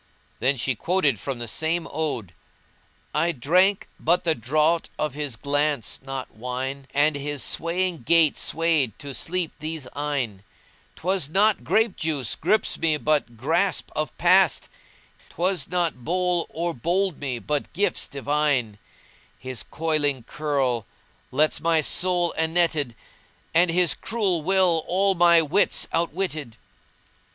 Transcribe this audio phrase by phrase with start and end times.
[0.01, 2.33] [FN#180]" Then she quoted from the same ode:—
[3.13, 8.35] "I drank, but the draught of his glance, not wine, * And his swaying gait
[8.35, 10.41] swayed to sleep these eyne:
[10.95, 14.69] 'Twas not grape juice grips me but grasp of Past
[14.99, 18.79] * 'Twas not bowl o'erbowled me but gifts divine:
[19.37, 20.87] His coiling curl
[21.29, 22.95] lets my soul ennetted
[23.25, 26.57] * And his cruel will all my wits outwitted.